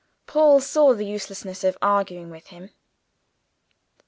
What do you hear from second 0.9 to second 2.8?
the uselessness of arguing with him.